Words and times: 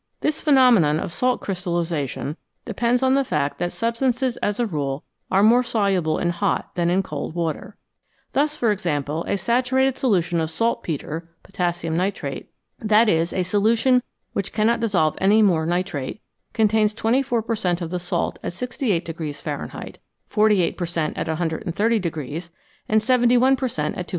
This 0.21 0.41
phenomenon 0.41 0.99
of 0.99 1.11
salt 1.13 1.41
crystallisation 1.41 2.35
depends 2.65 3.03
on 3.03 3.13
the 3.13 3.23
fact 3.23 3.59
that 3.59 3.71
substances 3.71 4.35
as 4.37 4.59
a 4.59 4.65
rule 4.65 5.03
are 5.29 5.43
more 5.43 5.61
soluble 5.61 6.17
in 6.17 6.31
hot 6.31 6.73
than 6.73 6.89
in 6.89 7.03
cold 7.03 7.35
water. 7.35 7.77
Thus, 8.33 8.57
for 8.57 8.71
example, 8.71 9.23
a 9.25 9.33
satu 9.37 9.73
rated 9.73 9.99
solution 9.99 10.39
of 10.39 10.49
saltpetre 10.49 11.29
(potassium 11.43 11.95
nitrate) 11.95 12.49
that 12.79 13.09
is, 13.09 13.31
a 13.31 13.43
solution 13.43 14.01
which 14.33 14.53
cannot 14.53 14.79
dissolve 14.79 15.13
any 15.21 15.43
more 15.43 15.67
nitrate 15.67 16.19
contains 16.51 16.95
24 16.95 17.43
per 17.43 17.55
cent, 17.55 17.79
of 17.79 17.91
the 17.91 17.99
salt 17.99 18.39
at 18.41 18.53
68 18.53 19.07
Fahrenheit, 19.35 19.99
48 20.29 20.77
per 20.79 20.85
cent, 20.87 21.15
at 21.15 21.27
130, 21.27 22.41
and 22.89 23.03
71 23.03 23.55
per 23.55 23.67
cent, 23.67 23.93
at 23.95 24.07
212. 24.07 24.09